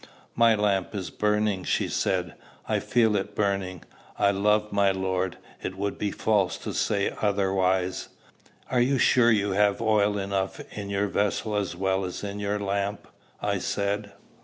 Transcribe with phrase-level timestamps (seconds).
[0.35, 2.33] "My lamp is burning," she said;
[2.67, 3.83] "I feel it burning.
[4.17, 5.37] I love my Lord.
[5.61, 8.09] It would be false to say otherwise."
[8.71, 12.57] "Are you sure you have oil enough in your vessel as well as in your
[12.59, 13.07] lamp?"
[13.43, 14.13] I said.